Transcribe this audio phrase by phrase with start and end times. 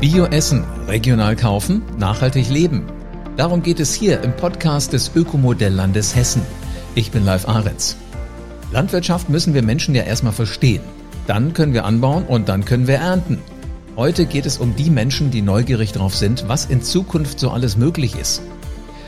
[0.00, 2.84] Bio essen, regional kaufen, nachhaltig leben.
[3.36, 6.42] Darum geht es hier im Podcast des Ökomodelllandes Hessen.
[6.94, 7.96] Ich bin Live Ahrens.
[8.72, 10.82] Landwirtschaft müssen wir Menschen ja erstmal verstehen.
[11.26, 13.38] Dann können wir anbauen und dann können wir ernten.
[13.96, 17.76] Heute geht es um die Menschen, die neugierig darauf sind, was in Zukunft so alles
[17.76, 18.42] möglich ist.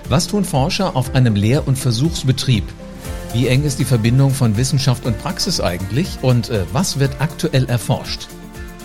[0.08, 2.64] Was tun Forscher auf einem Lehr- und Versuchsbetrieb?
[3.32, 6.18] Wie eng ist die Verbindung von Wissenschaft und Praxis eigentlich?
[6.22, 8.28] Und äh, was wird aktuell erforscht?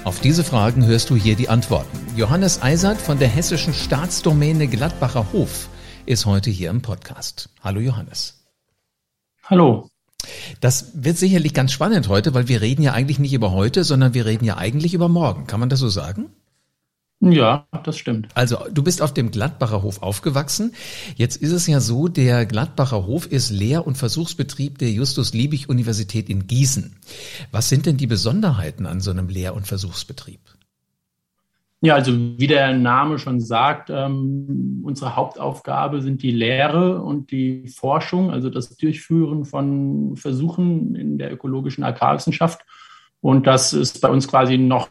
[0.03, 1.95] Auf diese Fragen hörst du hier die Antworten.
[2.15, 5.69] Johannes Eisert von der hessischen Staatsdomäne Gladbacher Hof
[6.07, 7.49] ist heute hier im Podcast.
[7.63, 8.43] Hallo Johannes.
[9.43, 9.89] Hallo.
[10.59, 14.15] Das wird sicherlich ganz spannend heute, weil wir reden ja eigentlich nicht über heute, sondern
[14.15, 15.45] wir reden ja eigentlich über morgen.
[15.45, 16.31] Kann man das so sagen?
[17.21, 18.29] Ja, das stimmt.
[18.33, 20.73] Also, du bist auf dem Gladbacher Hof aufgewachsen.
[21.15, 26.47] Jetzt ist es ja so, der Gladbacher Hof ist Lehr- und Versuchsbetrieb der Justus-Liebig-Universität in
[26.47, 26.95] Gießen.
[27.51, 30.39] Was sind denn die Besonderheiten an so einem Lehr- und Versuchsbetrieb?
[31.83, 37.67] Ja, also wie der Name schon sagt, ähm, unsere Hauptaufgabe sind die Lehre und die
[37.67, 42.61] Forschung, also das Durchführen von Versuchen in der ökologischen Agrarwissenschaft
[43.21, 44.89] und das ist bei uns quasi noch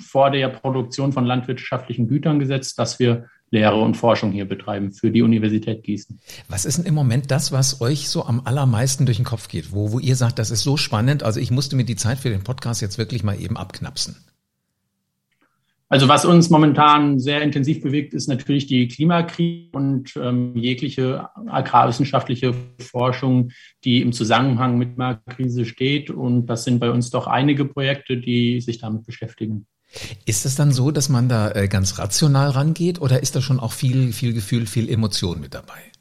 [0.00, 5.10] vor der Produktion von landwirtschaftlichen Gütern gesetzt, dass wir Lehre und Forschung hier betreiben für
[5.10, 6.18] die Universität Gießen.
[6.48, 9.72] Was ist denn im Moment das, was euch so am allermeisten durch den Kopf geht,
[9.72, 12.30] wo, wo ihr sagt, das ist so spannend, also ich musste mir die Zeit für
[12.30, 14.16] den Podcast jetzt wirklich mal eben abknapsen?
[15.92, 22.54] Also was uns momentan sehr intensiv bewegt, ist natürlich die Klimakrise und ähm, jegliche agrarwissenschaftliche
[22.78, 23.50] Forschung,
[23.84, 26.08] die im Zusammenhang mit der Krise steht.
[26.08, 29.66] Und das sind bei uns doch einige Projekte, die sich damit beschäftigen.
[30.24, 33.60] Ist es dann so, dass man da äh, ganz rational rangeht oder ist da schon
[33.60, 35.91] auch viel, viel Gefühl, viel Emotion mit dabei?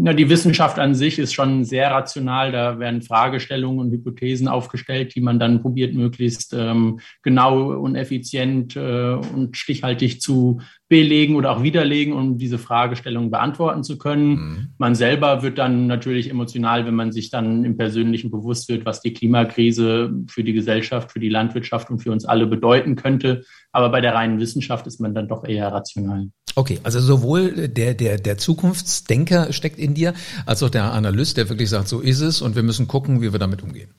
[0.00, 2.52] Na, die Wissenschaft an sich ist schon sehr rational.
[2.52, 8.76] Da werden Fragestellungen und Hypothesen aufgestellt, die man dann probiert, möglichst ähm, genau und effizient
[8.76, 14.30] äh, und stichhaltig zu belegen oder auch widerlegen, um diese Fragestellung beantworten zu können.
[14.30, 14.68] Mhm.
[14.78, 19.02] Man selber wird dann natürlich emotional, wenn man sich dann im Persönlichen bewusst wird, was
[19.02, 23.44] die Klimakrise für die Gesellschaft, für die Landwirtschaft und für uns alle bedeuten könnte.
[23.70, 26.28] Aber bei der reinen Wissenschaft ist man dann doch eher rational.
[26.54, 30.14] Okay, also sowohl der, der, der Zukunftsdenker steckt in dir,
[30.46, 33.30] als auch der Analyst, der wirklich sagt, so ist es und wir müssen gucken, wie
[33.30, 33.90] wir damit umgehen.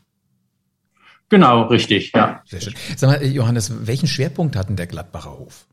[1.30, 2.42] Genau, richtig, ja.
[2.46, 2.74] Sehr schön.
[2.98, 5.68] Sag mal, Johannes, welchen Schwerpunkt hat denn der Gladbacher Hof?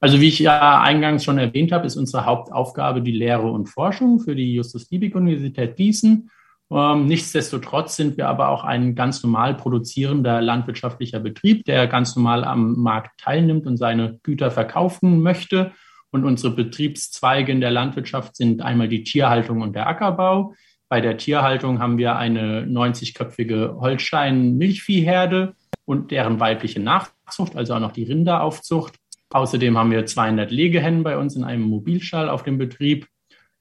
[0.00, 4.20] Also wie ich ja eingangs schon erwähnt habe, ist unsere Hauptaufgabe die Lehre und Forschung
[4.20, 6.30] für die Justus-Liebig-Universität Gießen.
[6.70, 12.44] Ähm, nichtsdestotrotz sind wir aber auch ein ganz normal produzierender landwirtschaftlicher Betrieb, der ganz normal
[12.44, 15.72] am Markt teilnimmt und seine Güter verkaufen möchte.
[16.10, 20.54] Und unsere Betriebszweige in der Landwirtschaft sind einmal die Tierhaltung und der Ackerbau.
[20.88, 25.54] Bei der Tierhaltung haben wir eine 90-köpfige Holstein-Milchviehherde
[25.84, 28.94] und deren weibliche Nachzucht, also auch noch die Rinderaufzucht.
[29.36, 33.06] Außerdem haben wir 200 Legehennen bei uns in einem Mobilstall auf dem Betrieb.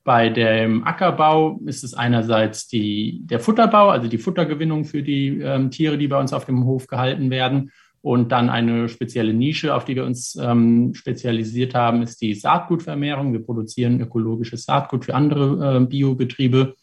[0.06, 5.72] Bei dem Ackerbau ist es einerseits die, der Futterbau, also die Futtergewinnung für die ähm,
[5.72, 7.72] Tiere, die bei uns auf dem Hof gehalten werden.
[8.00, 13.34] Und dann eine spezielle Nische, auf die wir uns ähm, spezialisiert haben, ist die Saatgutvermehrung.
[13.34, 16.76] Wir produzieren ökologisches Saatgut für andere äh, Biobetriebe.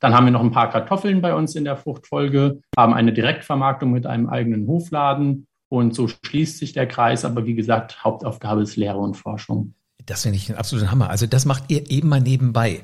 [0.00, 3.90] Dann haben wir noch ein paar Kartoffeln bei uns in der Fruchtfolge, haben eine Direktvermarktung
[3.90, 7.24] mit einem eigenen Hofladen und so schließt sich der Kreis.
[7.24, 9.74] Aber wie gesagt, Hauptaufgabe ist Lehre und Forschung.
[10.06, 11.10] Das finde ich ein absoluter Hammer.
[11.10, 12.80] Also das macht ihr eben mal nebenbei.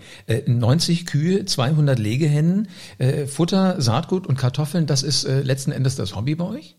[0.47, 2.69] 90 äh, Kühe, 200 Legehennen,
[2.99, 6.77] äh, Futter, Saatgut und Kartoffeln, das ist äh, letzten Endes das Hobby bei euch?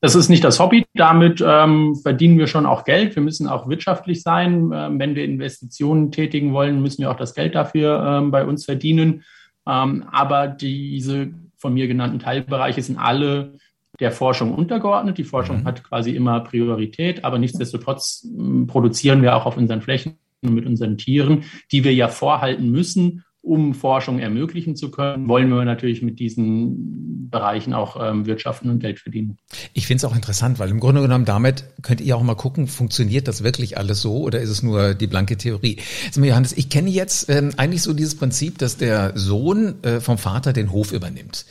[0.00, 0.84] Das ist nicht das Hobby.
[0.94, 3.14] Damit ähm, verdienen wir schon auch Geld.
[3.14, 4.72] Wir müssen auch wirtschaftlich sein.
[4.74, 8.64] Ähm, wenn wir Investitionen tätigen wollen, müssen wir auch das Geld dafür ähm, bei uns
[8.64, 9.22] verdienen.
[9.68, 13.54] Ähm, aber diese von mir genannten Teilbereiche sind alle
[14.00, 15.18] der Forschung untergeordnet.
[15.18, 15.64] Die Forschung mhm.
[15.64, 20.66] hat quasi immer Priorität, aber nichtsdestotrotz hm, produzieren wir auch auf unseren Flächen und mit
[20.66, 26.00] unseren Tieren, die wir ja vorhalten müssen, um Forschung ermöglichen zu können, wollen wir natürlich
[26.00, 29.38] mit diesen Bereichen auch ähm, wirtschaften und Geld verdienen.
[29.72, 32.68] Ich finde es auch interessant, weil im Grunde genommen damit könnt ihr auch mal gucken,
[32.68, 35.78] funktioniert das wirklich alles so oder ist es nur die blanke Theorie?
[36.14, 40.18] Mal, Johannes, ich kenne jetzt ähm, eigentlich so dieses Prinzip, dass der Sohn äh, vom
[40.18, 41.46] Vater den Hof übernimmt.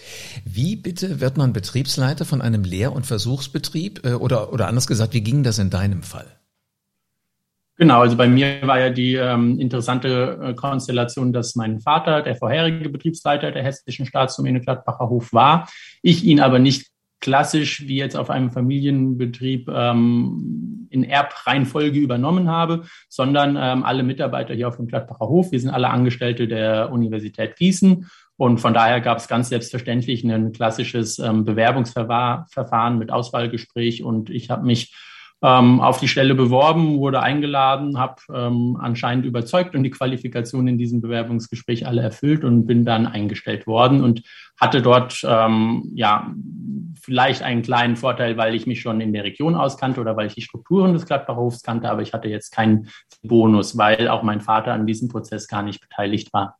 [0.45, 5.13] Wie bitte wird man Betriebsleiter von einem Lehr- und Versuchsbetrieb äh, oder, oder anders gesagt,
[5.13, 6.40] wie ging das in deinem Fall?
[7.81, 12.35] Genau, also bei mir war ja die ähm, interessante äh, Konstellation, dass mein Vater der
[12.35, 15.67] vorherige Betriebsleiter der Hessischen Staatsdomäne Gladbacher Hof war,
[16.03, 16.91] ich ihn aber nicht
[17.21, 24.53] klassisch wie jetzt auf einem Familienbetrieb ähm, in Erbreihenfolge übernommen habe, sondern ähm, alle Mitarbeiter
[24.53, 28.07] hier auf dem Gladbacher Hof, wir sind alle Angestellte der Universität Gießen.
[28.37, 34.03] Und von daher gab es ganz selbstverständlich ein klassisches ähm, Bewerbungsverfahren mit Auswahlgespräch.
[34.03, 34.93] Und ich habe mich
[35.43, 40.77] ähm, auf die Stelle beworben, wurde eingeladen, habe ähm, anscheinend überzeugt und die Qualifikationen in
[40.77, 44.21] diesem Bewerbungsgespräch alle erfüllt und bin dann eingestellt worden und
[44.59, 46.31] hatte dort ähm, ja
[47.01, 50.35] vielleicht einen kleinen Vorteil, weil ich mich schon in der Region auskannte oder weil ich
[50.35, 52.89] die Strukturen des Gladbachhofs kannte, aber ich hatte jetzt keinen
[53.23, 56.57] Bonus, weil auch mein Vater an diesem Prozess gar nicht beteiligt war.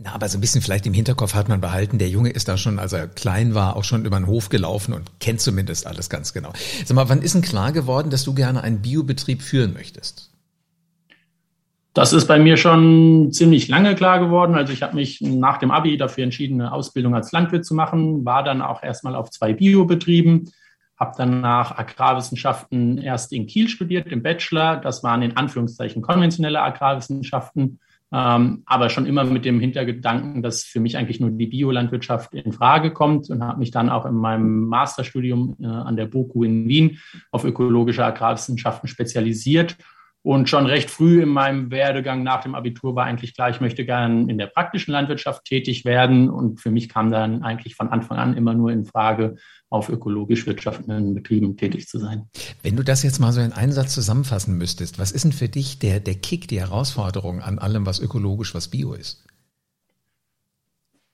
[0.00, 2.56] Na, aber so ein bisschen vielleicht im Hinterkopf hat man behalten, der Junge ist da
[2.56, 6.08] schon, als er klein war, auch schon über den Hof gelaufen und kennt zumindest alles
[6.08, 6.52] ganz genau.
[6.84, 10.30] Sag mal, wann ist denn klar geworden, dass du gerne einen Biobetrieb führen möchtest?
[11.94, 14.54] Das ist bei mir schon ziemlich lange klar geworden.
[14.54, 18.24] Also ich habe mich nach dem Abi dafür entschieden, eine Ausbildung als Landwirt zu machen,
[18.24, 20.48] war dann auch erstmal auf zwei Biobetrieben,
[20.96, 24.76] habe danach Agrarwissenschaften erst in Kiel studiert, im Bachelor.
[24.76, 27.80] Das waren in Anführungszeichen konventionelle Agrarwissenschaften
[28.10, 32.52] ähm, aber schon immer mit dem Hintergedanken, dass für mich eigentlich nur die Biolandwirtschaft in
[32.52, 36.68] Frage kommt und habe mich dann auch in meinem Masterstudium äh, an der BOKU in
[36.68, 36.98] Wien
[37.32, 39.76] auf ökologische Agrarwissenschaften spezialisiert.
[40.22, 43.84] Und schon recht früh in meinem Werdegang nach dem Abitur war eigentlich klar, ich möchte
[43.84, 46.28] gern in der praktischen Landwirtschaft tätig werden.
[46.28, 49.36] Und für mich kam dann eigentlich von Anfang an immer nur in Frage,
[49.70, 52.28] auf ökologisch wirtschaftenden Betrieben tätig zu sein.
[52.62, 55.48] Wenn du das jetzt mal so in einen Satz zusammenfassen müsstest, was ist denn für
[55.48, 59.24] dich der, der Kick, die Herausforderung an allem, was ökologisch, was bio ist?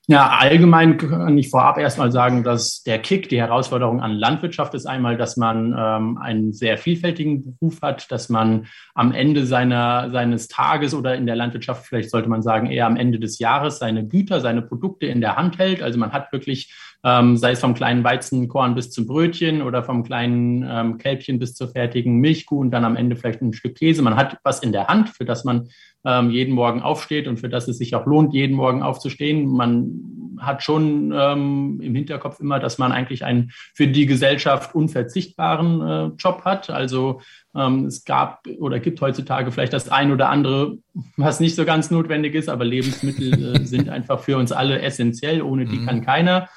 [0.07, 4.85] Ja, allgemein kann ich vorab erstmal sagen, dass der Kick, die Herausforderung an Landwirtschaft ist
[4.85, 10.47] einmal, dass man ähm, einen sehr vielfältigen Beruf hat, dass man am Ende seiner, seines
[10.47, 14.07] Tages oder in der Landwirtschaft, vielleicht sollte man sagen, eher am Ende des Jahres seine
[14.07, 15.81] Güter, seine Produkte in der Hand hält.
[15.81, 16.71] Also man hat wirklich
[17.05, 21.53] ähm, sei es vom kleinen Weizenkorn bis zum Brötchen oder vom kleinen ähm, Kälbchen bis
[21.53, 24.01] zur fertigen Milchkuh und dann am Ende vielleicht ein Stück Käse.
[24.01, 25.69] Man hat was in der Hand, für das man
[26.05, 29.47] ähm, jeden Morgen aufsteht und für das es sich auch lohnt, jeden Morgen aufzustehen.
[29.47, 35.81] Man hat schon ähm, im Hinterkopf immer, dass man eigentlich einen für die Gesellschaft unverzichtbaren
[35.81, 36.69] äh, Job hat.
[36.69, 37.21] Also
[37.55, 40.77] ähm, es gab oder gibt heutzutage vielleicht das ein oder andere,
[41.17, 45.41] was nicht so ganz notwendig ist, aber Lebensmittel äh, sind einfach für uns alle essentiell.
[45.41, 45.85] Ohne die mhm.
[45.85, 46.49] kann keiner.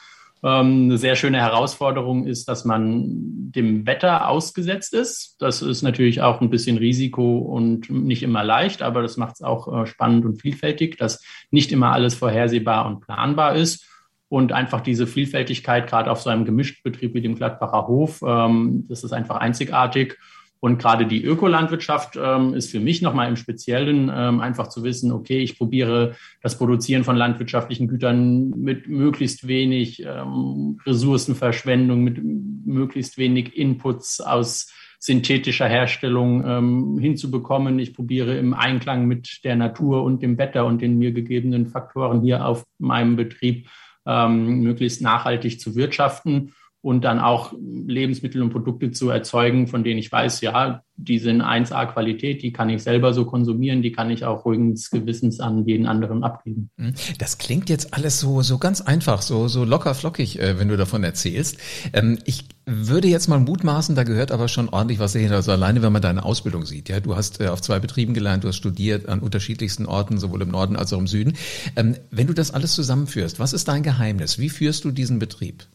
[0.42, 3.04] Ähm, eine sehr schöne Herausforderung ist, dass man
[3.50, 5.36] dem Wetter ausgesetzt ist.
[5.40, 9.42] Das ist natürlich auch ein bisschen Risiko und nicht immer leicht, aber das macht es
[9.42, 13.84] auch äh, spannend und vielfältig, dass nicht immer alles vorhersehbar und planbar ist.
[14.30, 18.84] Und einfach diese Vielfältigkeit, gerade auf so einem gemischten Betrieb wie dem Gladbacher Hof, ähm,
[18.88, 20.18] das ist einfach einzigartig.
[20.60, 25.12] Und gerade die Ökolandwirtschaft ähm, ist für mich nochmal im Speziellen ähm, einfach zu wissen,
[25.12, 33.18] okay, ich probiere das Produzieren von landwirtschaftlichen Gütern mit möglichst wenig ähm, Ressourcenverschwendung, mit möglichst
[33.18, 37.78] wenig Inputs aus synthetischer Herstellung ähm, hinzubekommen.
[37.78, 42.20] Ich probiere im Einklang mit der Natur und dem Wetter und den mir gegebenen Faktoren
[42.20, 43.68] hier auf meinem Betrieb
[44.06, 46.52] ähm, möglichst nachhaltig zu wirtschaften
[46.88, 47.52] und dann auch
[47.86, 52.50] Lebensmittel und Produkte zu erzeugen, von denen ich weiß, ja, die sind 1A Qualität, die
[52.50, 56.70] kann ich selber so konsumieren, die kann ich auch ruhigen Gewissens an jeden anderen abgeben.
[56.78, 56.94] Hm.
[57.18, 60.78] Das klingt jetzt alles so, so ganz einfach, so, so locker flockig, äh, wenn du
[60.78, 61.58] davon erzählst.
[61.92, 65.82] Ähm, ich würde jetzt mal mutmaßen, da gehört aber schon ordentlich was dahinter, also alleine,
[65.82, 66.88] wenn man deine Ausbildung sieht.
[66.88, 70.40] Ja, du hast äh, auf zwei Betrieben gelernt, du hast studiert an unterschiedlichsten Orten, sowohl
[70.40, 71.34] im Norden als auch im Süden.
[71.76, 74.38] Ähm, wenn du das alles zusammenführst, was ist dein Geheimnis?
[74.38, 75.66] Wie führst du diesen Betrieb?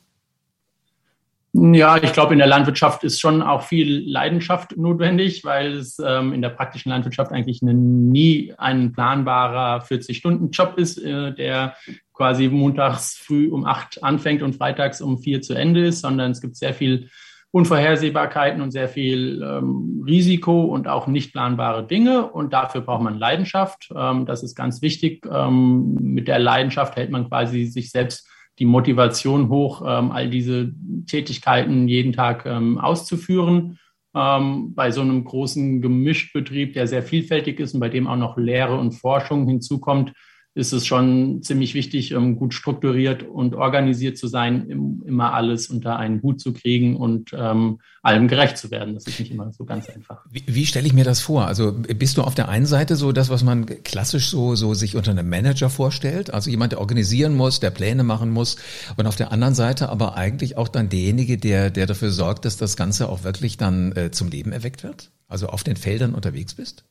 [1.55, 6.33] Ja, ich glaube, in der Landwirtschaft ist schon auch viel Leidenschaft notwendig, weil es ähm,
[6.33, 11.75] in der praktischen Landwirtschaft eigentlich eine, nie ein planbarer 40-Stunden-Job ist, äh, der
[12.11, 16.41] quasi montags früh um acht anfängt und freitags um vier zu Ende ist, sondern es
[16.41, 17.09] gibt sehr viel
[17.51, 22.25] Unvorhersehbarkeiten und sehr viel ähm, Risiko und auch nicht planbare Dinge.
[22.31, 23.91] Und dafür braucht man Leidenschaft.
[23.95, 25.23] Ähm, das ist ganz wichtig.
[25.31, 28.27] Ähm, mit der Leidenschaft hält man quasi sich selbst
[28.59, 30.73] die Motivation hoch, ähm, all diese
[31.07, 33.79] Tätigkeiten jeden Tag ähm, auszuführen.
[34.15, 38.37] Ähm, bei so einem großen Gemischbetrieb, der sehr vielfältig ist und bei dem auch noch
[38.37, 40.13] Lehre und Forschung hinzukommt,
[40.55, 44.69] ist es schon ziemlich wichtig, um gut strukturiert und organisiert zu sein,
[45.05, 48.93] immer alles unter einen Hut zu kriegen und ähm, allem gerecht zu werden.
[48.93, 50.23] Das ist nicht immer so ganz einfach.
[50.29, 51.47] Wie, wie stelle ich mir das vor?
[51.47, 54.95] Also bist du auf der einen Seite so das, was man klassisch so, so sich
[54.95, 58.57] unter einem Manager vorstellt, also jemand, der organisieren muss, der Pläne machen muss
[58.95, 62.57] und auf der anderen Seite aber eigentlich auch dann derjenige, der, der dafür sorgt, dass
[62.57, 65.09] das Ganze auch wirklich dann äh, zum Leben erweckt wird?
[65.27, 66.85] Also auf den Feldern unterwegs bist?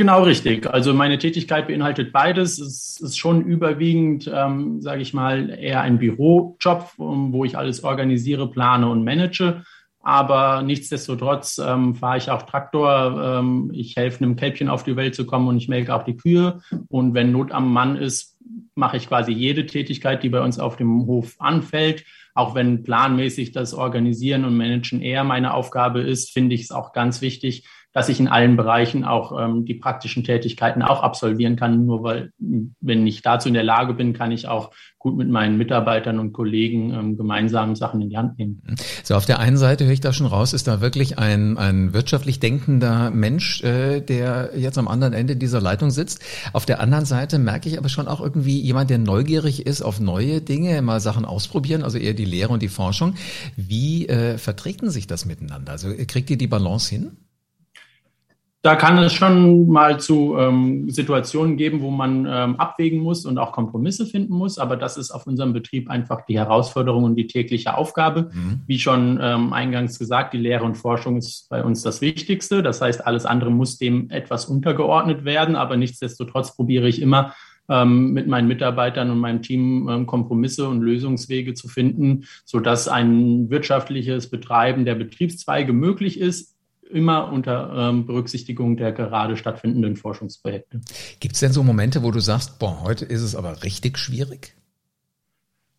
[0.00, 0.66] Genau richtig.
[0.66, 2.58] Also meine Tätigkeit beinhaltet beides.
[2.58, 8.50] Es ist schon überwiegend, ähm, sage ich mal, eher ein Bürojob, wo ich alles organisiere,
[8.50, 9.62] plane und manage.
[10.00, 13.40] Aber nichtsdestotrotz ähm, fahre ich auch Traktor.
[13.40, 16.16] Ähm, ich helfe einem Kälbchen auf die Welt zu kommen und ich melke auch die
[16.16, 16.60] Kühe.
[16.88, 18.38] Und wenn Not am Mann ist,
[18.74, 22.06] mache ich quasi jede Tätigkeit, die bei uns auf dem Hof anfällt.
[22.34, 26.94] Auch wenn planmäßig das Organisieren und Managen eher meine Aufgabe ist, finde ich es auch
[26.94, 31.86] ganz wichtig, dass ich in allen Bereichen auch ähm, die praktischen Tätigkeiten auch absolvieren kann.
[31.86, 35.56] Nur weil, wenn ich dazu in der Lage bin, kann ich auch gut mit meinen
[35.56, 38.62] Mitarbeitern und Kollegen ähm, gemeinsam Sachen in die Hand nehmen.
[39.02, 41.92] So, auf der einen Seite höre ich da schon raus, ist da wirklich ein, ein
[41.92, 46.22] wirtschaftlich denkender Mensch, äh, der jetzt am anderen Ende dieser Leitung sitzt.
[46.52, 50.00] Auf der anderen Seite merke ich aber schon auch irgendwie jemand, der neugierig ist auf
[50.00, 53.14] neue Dinge, mal Sachen ausprobieren, also eher die Lehre und die Forschung.
[53.56, 55.72] Wie äh, verträgt sich das miteinander?
[55.72, 57.16] Also kriegt ihr die Balance hin?
[58.62, 63.38] Da kann es schon mal zu ähm, Situationen geben, wo man ähm, abwägen muss und
[63.38, 64.58] auch Kompromisse finden muss.
[64.58, 68.30] Aber das ist auf unserem Betrieb einfach die Herausforderung und die tägliche Aufgabe.
[68.34, 68.60] Mhm.
[68.66, 72.62] Wie schon ähm, eingangs gesagt, die Lehre und Forschung ist bei uns das Wichtigste.
[72.62, 75.56] Das heißt, alles andere muss dem etwas untergeordnet werden.
[75.56, 77.32] Aber nichtsdestotrotz probiere ich immer,
[77.70, 83.48] ähm, mit meinen Mitarbeitern und meinem Team ähm, Kompromisse und Lösungswege zu finden, sodass ein
[83.48, 86.56] wirtschaftliches Betreiben der Betriebszweige möglich ist,
[86.90, 90.80] immer unter ähm, Berücksichtigung der gerade stattfindenden Forschungsprojekte.
[91.20, 94.54] Gibt es denn so Momente, wo du sagst, boah, heute ist es aber richtig schwierig?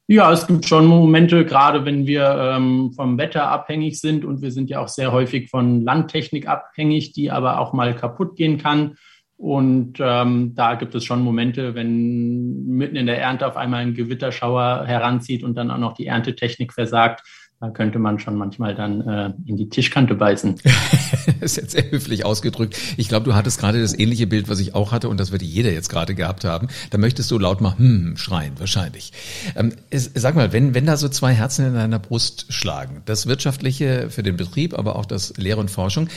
[0.07, 4.51] Ja, es gibt schon Momente, gerade wenn wir ähm, vom Wetter abhängig sind und wir
[4.51, 8.97] sind ja auch sehr häufig von Landtechnik abhängig, die aber auch mal kaputt gehen kann.
[9.37, 13.93] Und ähm, da gibt es schon Momente, wenn mitten in der Ernte auf einmal ein
[13.93, 17.23] Gewitterschauer heranzieht und dann auch noch die Erntetechnik versagt,
[17.61, 20.55] da könnte man schon manchmal dann äh, in die Tischkante beißen.
[21.39, 22.75] das ist jetzt sehr höflich ausgedrückt.
[22.97, 25.45] Ich glaube, du hattest gerade das ähnliche Bild, was ich auch hatte, und das würde
[25.45, 26.69] jeder jetzt gerade gehabt haben.
[26.89, 29.13] Da möchtest du laut mal hm schreien, wahrscheinlich.
[29.55, 34.09] Ähm, sag mal, wenn, wenn da so zwei Herzen in deiner Brust schlagen, das Wirtschaftliche
[34.09, 36.09] für den Betrieb, aber auch das Lehre und Forschung,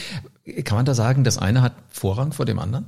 [0.63, 2.87] kann man da sagen, das eine hat Vorrang vor dem anderen?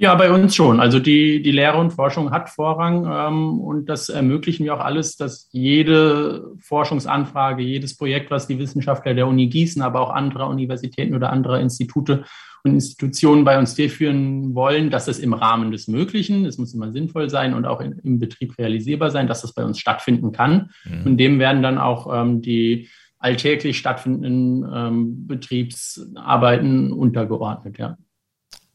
[0.00, 0.80] Ja, bei uns schon.
[0.80, 5.16] Also die, die Lehre und Forschung hat Vorrang ähm, und das ermöglichen wir auch alles,
[5.16, 11.14] dass jede Forschungsanfrage, jedes Projekt, was die Wissenschaftler der Uni Gießen, aber auch anderer Universitäten
[11.14, 12.24] oder anderer Institute
[12.64, 16.92] und Institutionen bei uns durchführen wollen, dass es im Rahmen des Möglichen, es muss immer
[16.92, 20.70] sinnvoll sein und auch in, im Betrieb realisierbar sein, dass das bei uns stattfinden kann.
[20.86, 21.02] Mhm.
[21.04, 22.88] Und dem werden dann auch ähm, die
[23.18, 27.98] alltäglich stattfindenden ähm, Betriebsarbeiten untergeordnet, ja.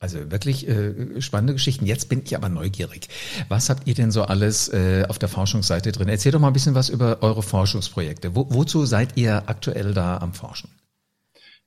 [0.05, 1.87] Also wirklich äh, spannende Geschichten.
[1.87, 3.07] Jetzt bin ich aber neugierig.
[3.49, 6.09] Was habt ihr denn so alles äh, auf der Forschungsseite drin?
[6.09, 8.35] Erzähl doch mal ein bisschen was über eure Forschungsprojekte.
[8.35, 10.69] Wo, wozu seid ihr aktuell da am Forschen?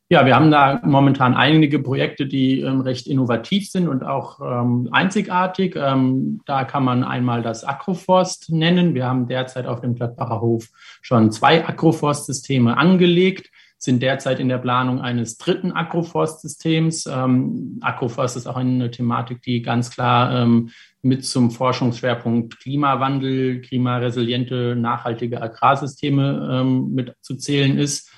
[0.08, 4.88] Ja, wir haben da momentan einige Projekte, die ähm, recht innovativ sind und auch ähm,
[4.92, 5.74] einzigartig.
[5.74, 8.94] Ähm, da kann man einmal das Agroforst nennen.
[8.94, 10.68] Wir haben derzeit auf dem Gladbacher Hof
[11.02, 17.06] schon zwei Agroforst-Systeme angelegt sind derzeit in der Planung eines dritten Agroforstsystems.
[17.06, 20.70] Ähm, Agroforst ist auch eine Thematik, die ganz klar ähm,
[21.00, 28.10] mit zum Forschungsschwerpunkt Klimawandel, klimaresiliente, nachhaltige Agrarsysteme ähm, mit zu zählen ist.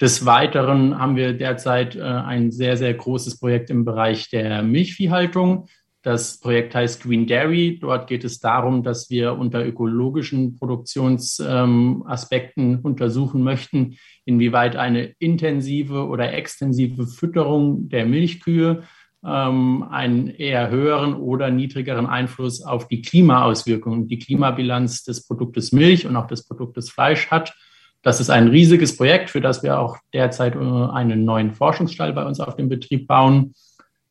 [0.00, 5.68] Des Weiteren haben wir derzeit äh, ein sehr, sehr großes Projekt im Bereich der Milchviehhaltung.
[6.02, 7.78] Das Projekt heißt Green Dairy.
[7.80, 16.06] Dort geht es darum, dass wir unter ökologischen Produktionsaspekten ähm, untersuchen möchten, inwieweit eine intensive
[16.06, 18.82] oder extensive Fütterung der Milchkühe
[19.24, 26.06] ähm, einen eher höheren oder niedrigeren Einfluss auf die Klimaauswirkungen, die Klimabilanz des Produktes Milch
[26.06, 27.54] und auch des Produktes Fleisch hat.
[28.02, 32.24] Das ist ein riesiges Projekt, für das wir auch derzeit äh, einen neuen Forschungsstall bei
[32.24, 33.54] uns auf dem Betrieb bauen.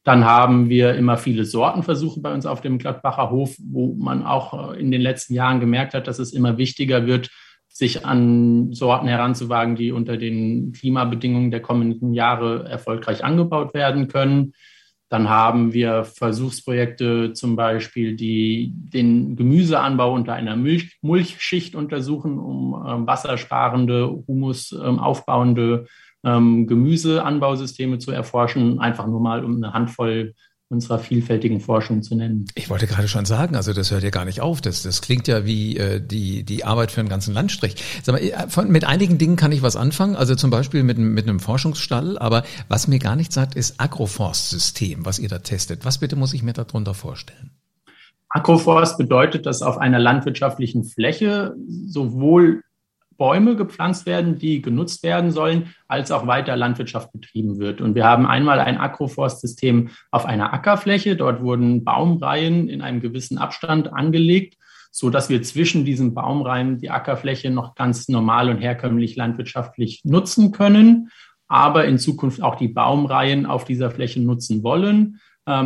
[0.04, 4.74] Dann haben wir immer viele Sortenversuche bei uns auf dem Gladbacher Hof, wo man auch
[4.74, 7.30] äh, in den letzten Jahren gemerkt hat, dass es immer wichtiger wird,
[7.68, 14.54] sich an Sorten heranzuwagen, die unter den Klimabedingungen der kommenden Jahre erfolgreich angebaut werden können.
[15.12, 22.74] Dann haben wir Versuchsprojekte zum Beispiel, die den Gemüseanbau unter einer Milch, Mulchschicht untersuchen, um
[22.74, 25.88] äh, wassersparende, humusaufbauende
[26.24, 30.34] ähm, Gemüseanbausysteme zu erforschen, einfach nur mal um eine Handvoll
[30.72, 32.46] unserer vielfältigen Forschung zu nennen.
[32.56, 34.62] Ich wollte gerade schon sagen, also das hört ja gar nicht auf.
[34.62, 37.76] Das, das klingt ja wie äh, die, die Arbeit für einen ganzen Landstrich.
[38.02, 40.98] Sag mal, äh, von, mit einigen Dingen kann ich was anfangen, also zum Beispiel mit,
[40.98, 45.86] mit einem Forschungsstall, aber was mir gar nicht sagt, ist Agroforst-System, was ihr da testet.
[45.86, 47.52] Was bitte muss ich mir darunter vorstellen?
[48.30, 51.54] Agroforst bedeutet, dass auf einer landwirtschaftlichen Fläche
[51.88, 52.64] sowohl
[53.18, 57.82] Bäume gepflanzt werden, die genutzt werden sollen, als auch weiter Landwirtschaft betrieben wird.
[57.82, 61.16] Und wir haben einmal ein Agroforstsystem auf einer Ackerfläche.
[61.16, 64.58] Dort wurden Baumreihen in einem gewissen Abstand angelegt,
[64.92, 70.52] so dass wir zwischen diesen Baumreihen die Ackerfläche noch ganz normal und herkömmlich landwirtschaftlich nutzen
[70.52, 71.10] können,
[71.48, 75.20] aber in Zukunft auch die Baumreihen auf dieser Fläche nutzen wollen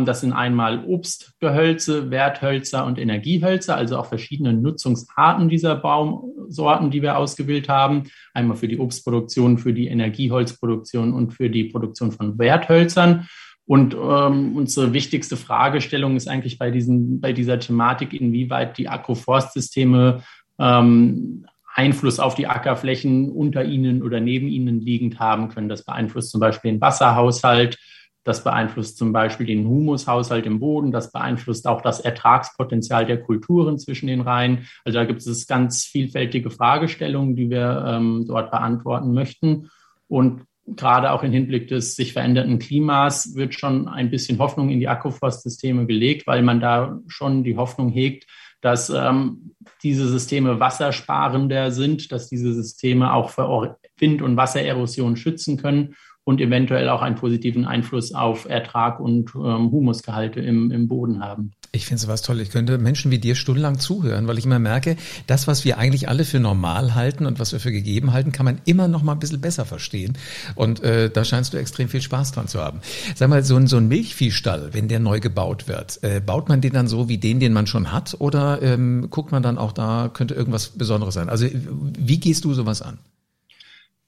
[0.04, 7.16] das sind einmal Obstgehölze, Werthölzer und Energiehölzer, also auch verschiedene Nutzungsarten dieser Baumsorten, die wir
[7.16, 8.04] ausgewählt haben.
[8.34, 13.28] Einmal für die Obstproduktion, für die Energieholzproduktion und für die Produktion von Werthölzern.
[13.66, 20.22] Und ähm, unsere wichtigste Fragestellung ist eigentlich bei, diesen, bei dieser Thematik, inwieweit die Agroforstsysteme
[20.58, 25.68] ähm, Einfluss auf die Ackerflächen unter ihnen oder neben ihnen liegend haben können.
[25.68, 27.78] Das beeinflusst zum Beispiel den Wasserhaushalt,
[28.26, 33.78] das beeinflusst zum Beispiel den Humushaushalt im Boden, das beeinflusst auch das Ertragspotenzial der Kulturen
[33.78, 34.66] zwischen den Reihen.
[34.84, 39.70] Also da gibt es ganz vielfältige Fragestellungen, die wir ähm, dort beantworten möchten.
[40.08, 44.80] Und gerade auch im Hinblick des sich veränderten Klimas wird schon ein bisschen Hoffnung in
[44.80, 48.26] die Agroforstsysteme gelegt, weil man da schon die Hoffnung hegt,
[48.60, 49.54] dass ähm,
[49.84, 55.94] diese Systeme wassersparender sind, dass diese Systeme auch vor Wind- und Wassererosion schützen können
[56.26, 61.52] und eventuell auch einen positiven Einfluss auf Ertrag und ähm, Humusgehalte im, im Boden haben.
[61.70, 62.40] Ich finde sowas toll.
[62.40, 64.96] Ich könnte Menschen wie dir stundenlang zuhören, weil ich immer merke,
[65.28, 68.44] das, was wir eigentlich alle für normal halten und was wir für gegeben halten, kann
[68.44, 70.18] man immer noch mal ein bisschen besser verstehen.
[70.56, 72.80] Und äh, da scheinst du extrem viel Spaß dran zu haben.
[73.14, 76.60] Sag mal, so ein, so ein Milchviehstall, wenn der neu gebaut wird, äh, baut man
[76.60, 78.16] den dann so wie den, den man schon hat?
[78.18, 81.28] Oder ähm, guckt man dann auch da, könnte irgendwas Besonderes sein?
[81.28, 82.98] Also wie gehst du sowas an?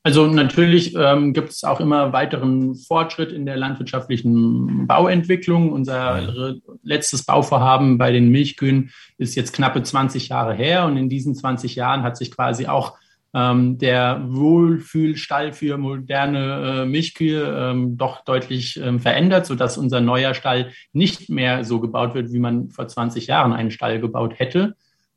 [0.08, 5.70] Also natürlich ähm, gibt es auch immer weiteren Fortschritt in der landwirtschaftlichen Bauentwicklung.
[5.70, 11.34] Unser letztes Bauvorhaben bei den Milchkühen ist jetzt knappe 20 Jahre her und in diesen
[11.34, 12.96] 20 Jahren hat sich quasi auch
[13.34, 20.32] ähm, der Wohlfühlstall für moderne äh, Milchkühe ähm, doch deutlich ähm, verändert, sodass unser neuer
[20.32, 24.74] Stall nicht mehr so gebaut wird, wie man vor 20 Jahren einen Stall gebaut hätte.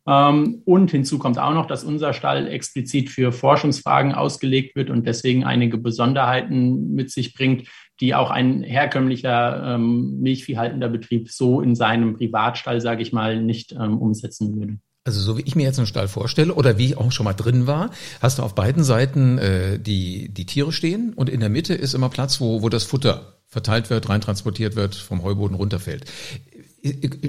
[0.08, 5.06] Ähm, und hinzu kommt auch noch, dass unser Stall explizit für Forschungsfragen ausgelegt wird und
[5.06, 7.68] deswegen einige Besonderheiten mit sich bringt,
[8.00, 13.74] die auch ein herkömmlicher ähm, Milchviehhaltender Betrieb so in seinem Privatstall, sage ich mal, nicht
[13.74, 14.78] ähm, umsetzen würde.
[15.04, 17.34] Also so wie ich mir jetzt einen Stall vorstelle oder wie ich auch schon mal
[17.34, 17.90] drin war,
[18.22, 21.96] hast du auf beiden Seiten äh, die, die Tiere stehen und in der Mitte ist
[21.96, 26.06] immer Platz, wo, wo das Futter verteilt wird, reintransportiert wird, vom Heuboden runterfällt.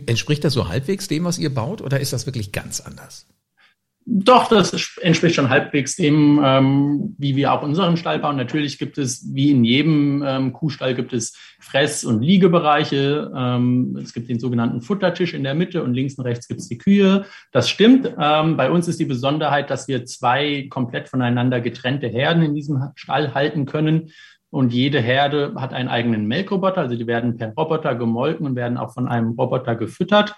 [0.06, 3.26] Entspricht das so halbwegs dem, was ihr baut, oder ist das wirklich ganz anders?
[4.04, 8.36] Doch, das entspricht schon halbwegs dem, ähm, wie wir auch unseren Stall bauen.
[8.36, 13.30] Natürlich gibt es, wie in jedem ähm, Kuhstall, gibt es Fress- und Liegebereiche.
[13.34, 16.68] Ähm, es gibt den sogenannten Futtertisch in der Mitte und links und rechts gibt es
[16.68, 17.26] die Kühe.
[17.52, 18.12] Das stimmt.
[18.18, 22.82] Ähm, bei uns ist die Besonderheit, dass wir zwei komplett voneinander getrennte Herden in diesem
[22.96, 24.10] Stall halten können.
[24.52, 28.76] Und jede Herde hat einen eigenen Melkroboter, also die werden per Roboter gemolken und werden
[28.76, 30.34] auch von einem Roboter gefüttert.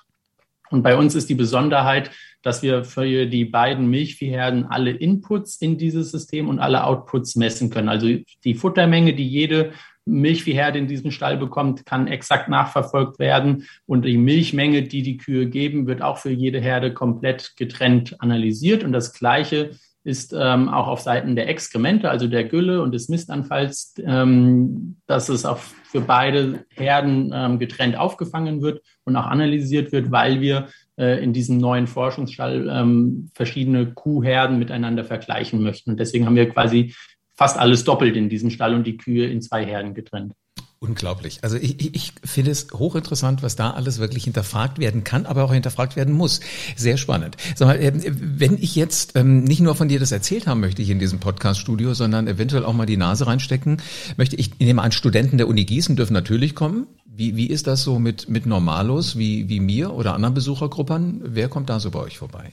[0.71, 5.79] Und bei uns ist die Besonderheit, dass wir für die beiden Milchviehherden alle Inputs in
[5.79, 7.89] dieses System und alle Outputs messen können.
[7.89, 8.07] Also
[8.45, 9.73] die Futtermenge, die jede
[10.05, 13.65] Milchviehherde in diesem Stall bekommt, kann exakt nachverfolgt werden.
[13.85, 18.85] Und die Milchmenge, die die Kühe geben, wird auch für jede Herde komplett getrennt analysiert.
[18.85, 19.73] Und das Gleiche
[20.05, 25.31] ist ähm, auch auf Seiten der Exkremente, also der Gülle und des Mistanfalls, ähm, dass
[25.31, 30.69] es auch für beide Herden ähm, getrennt aufgefangen wird und auch analysiert wird, weil wir
[30.99, 35.93] äh, in diesem neuen Forschungsstall ähm, verschiedene Kuhherden miteinander vergleichen möchten.
[35.93, 36.95] Und deswegen haben wir quasi
[37.35, 40.35] fast alles doppelt in diesem Stall und die Kühe in zwei Herden getrennt.
[40.85, 41.39] Unglaublich.
[41.41, 45.45] Also ich, ich, ich finde es hochinteressant, was da alles wirklich hinterfragt werden kann, aber
[45.45, 46.41] auch hinterfragt werden muss.
[46.77, 47.39] Sehr spannend.
[47.57, 50.83] Sag mal, ähm, wenn ich jetzt ähm, nicht nur von dir das erzählt haben möchte
[50.83, 53.79] ich in diesem Podcast-Studio, sondern eventuell auch mal die Nase reinstecken,
[54.19, 56.87] möchte ich, ich nehme an, Studenten der Uni Gießen dürfen natürlich kommen.
[57.07, 61.23] Wie, wie ist das so mit, mit Normalos wie, wie mir oder anderen Besuchergruppen?
[61.25, 62.53] Wer kommt da so bei euch vorbei?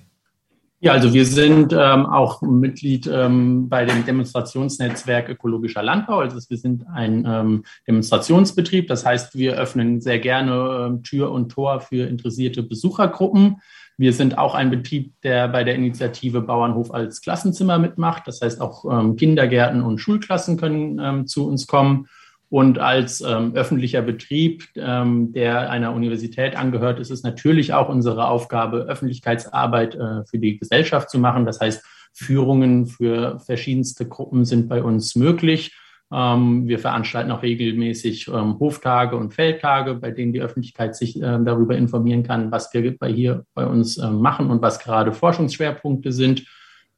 [0.83, 6.21] Ja, also wir sind ähm, auch Mitglied ähm, bei dem Demonstrationsnetzwerk Ökologischer Landbau.
[6.21, 8.87] Also wir sind ein ähm, Demonstrationsbetrieb.
[8.87, 13.61] Das heißt, wir öffnen sehr gerne ähm, Tür und Tor für interessierte Besuchergruppen.
[13.95, 18.23] Wir sind auch ein Betrieb, der bei der Initiative Bauernhof als Klassenzimmer mitmacht.
[18.25, 22.07] Das heißt, auch ähm, Kindergärten und Schulklassen können ähm, zu uns kommen.
[22.51, 28.27] Und als ähm, öffentlicher Betrieb, ähm, der einer Universität angehört, ist es natürlich auch unsere
[28.27, 31.45] Aufgabe, Öffentlichkeitsarbeit äh, für die Gesellschaft zu machen.
[31.45, 35.73] Das heißt, Führungen für verschiedenste Gruppen sind bei uns möglich.
[36.11, 41.39] Ähm, wir veranstalten auch regelmäßig ähm, Hoftage und Feldtage, bei denen die Öffentlichkeit sich äh,
[41.45, 46.11] darüber informieren kann, was wir bei hier bei uns äh, machen und was gerade Forschungsschwerpunkte
[46.11, 46.45] sind.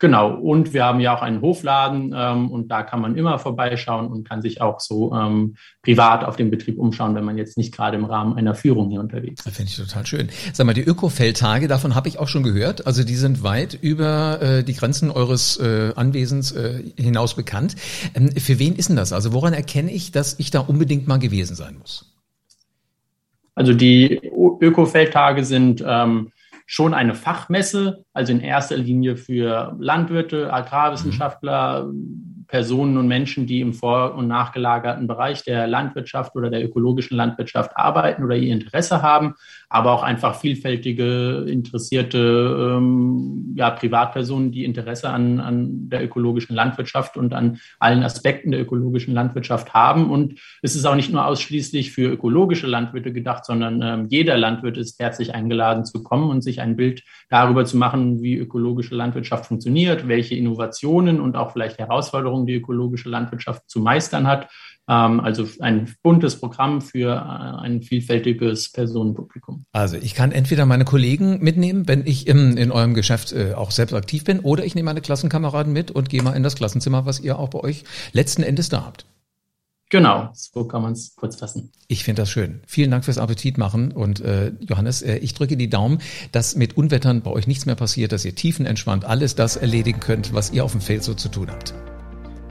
[0.04, 4.08] Genau, und wir haben ja auch einen Hofladen ähm, und da kann man immer vorbeischauen
[4.08, 7.74] und kann sich auch so ähm, privat auf dem Betrieb umschauen, wenn man jetzt nicht
[7.74, 9.56] gerade im Rahmen einer Führung hier unterwegs ist.
[9.56, 10.28] Finde ich total schön.
[10.52, 12.86] Sag mal, die Ökofeldtage, davon habe ich auch schon gehört.
[12.86, 17.78] Also die sind weit über äh, die Grenzen eures äh, Anwesens äh, hinaus bekannt.
[18.14, 19.14] Ähm, für wen ist denn das?
[19.14, 22.14] Also woran erkenne ich, dass ich da unbedingt mal gewesen sein muss?
[23.56, 24.20] Also die
[24.60, 26.34] Ökofeldtage sind ähm,
[26.66, 31.92] schon eine Fachmesse, also in erster Linie für Landwirte, Agrarwissenschaftler,
[32.48, 37.76] Personen und Menschen, die im vor- und nachgelagerten Bereich der Landwirtschaft oder der ökologischen Landwirtschaft
[37.76, 39.34] arbeiten oder ihr Interesse haben,
[39.74, 47.18] aber auch einfach vielfältige, interessierte ähm, ja, Privatpersonen, die Interesse an, an der ökologischen Landwirtschaft
[47.18, 50.12] und an allen Aspekten der ökologischen Landwirtschaft haben.
[50.12, 54.78] Und es ist auch nicht nur ausschließlich für ökologische Landwirte gedacht, sondern ähm, jeder Landwirt
[54.78, 59.48] ist herzlich eingeladen zu kommen und sich ein Bild darüber zu machen, wie ökologische Landwirtschaft
[59.48, 64.50] funktioniert, welche Innovationen und auch vielleicht Herausforderungen die ökologische Landwirtschaft zu meistern hat.
[64.88, 69.66] Ähm, also ein buntes Programm für äh, ein vielfältiges Personenpublikum.
[69.72, 73.72] Also ich kann entweder meine Kollegen mitnehmen, wenn ich im, in eurem Geschäft äh, auch
[73.72, 77.06] selbst aktiv bin, oder ich nehme meine Klassenkameraden mit und gehe mal in das Klassenzimmer,
[77.06, 79.06] was ihr auch bei euch letzten Endes da habt.
[79.90, 81.72] Genau, so kann man es kurz fassen.
[81.88, 82.62] Ich finde das schön.
[82.66, 86.00] Vielen Dank fürs Appetit machen und äh, Johannes, äh, ich drücke die Daumen,
[86.32, 90.34] dass mit Unwettern bei euch nichts mehr passiert, dass ihr tiefenentspannt alles das erledigen könnt,
[90.34, 91.76] was ihr auf dem Feld so zu tun habt.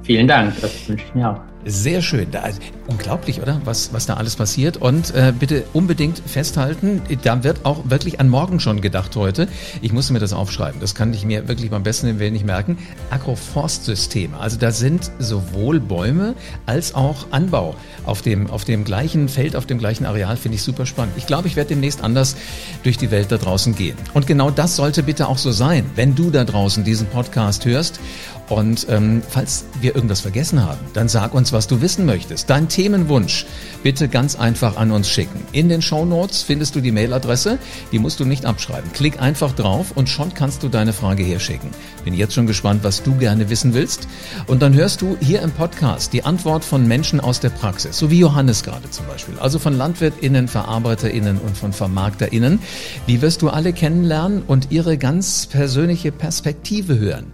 [0.05, 1.52] Vielen Dank, das wünsche ich mir auch.
[1.64, 2.29] Sehr schön.
[2.33, 2.42] Da,
[2.88, 3.61] unglaublich, oder?
[3.64, 4.79] Was, was da alles passiert.
[4.79, 9.46] Und äh, bitte unbedingt festhalten, da wird auch wirklich an morgen schon gedacht heute.
[9.81, 10.81] Ich musste mir das aufschreiben.
[10.81, 12.79] Das kann ich mir wirklich beim besten Willen nicht merken.
[13.11, 14.37] Agroforstsysteme.
[14.38, 16.35] Also da sind sowohl Bäume
[16.66, 20.37] als auch Anbau auf dem, auf dem gleichen Feld, auf dem gleichen Areal.
[20.37, 21.14] Finde ich super spannend.
[21.16, 22.35] Ich glaube, ich werde demnächst anders
[22.83, 23.96] durch die Welt da draußen gehen.
[24.14, 28.01] Und genau das sollte bitte auch so sein, wenn du da draußen diesen Podcast hörst.
[28.48, 32.51] Und ähm, falls wir irgendwas vergessen haben, dann sag uns, was du wissen möchtest.
[32.51, 33.47] Dein Themenwunsch
[33.83, 35.41] bitte ganz einfach an uns schicken.
[35.53, 37.59] In den Show Notes findest du die Mailadresse,
[37.93, 38.93] die musst du nicht abschreiben.
[38.93, 41.71] Klick einfach drauf und schon kannst du deine Frage herschicken.
[42.05, 44.09] Bin jetzt schon gespannt, was du gerne wissen willst.
[44.47, 48.11] Und dann hörst du hier im Podcast die Antwort von Menschen aus der Praxis, so
[48.11, 52.59] wie Johannes gerade zum Beispiel, also von LandwirtInnen, VerarbeiterInnen und von VermarkterInnen.
[53.07, 57.27] Die wirst du alle kennenlernen und ihre ganz persönliche Perspektive hören.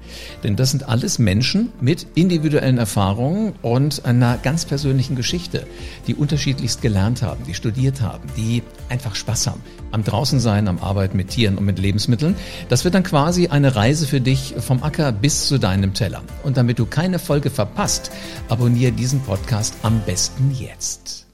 [0.43, 5.67] Denn das sind alles Menschen mit individuellen Erfahrungen und einer ganz persönlichen Geschichte,
[6.07, 11.17] die unterschiedlichst gelernt haben, die studiert haben, die einfach Spaß haben am Draußensein, am Arbeiten
[11.17, 12.37] mit Tieren und mit Lebensmitteln.
[12.69, 16.23] Das wird dann quasi eine Reise für dich vom Acker bis zu deinem Teller.
[16.43, 18.11] Und damit du keine Folge verpasst,
[18.49, 21.28] abonniere diesen Podcast am besten jetzt.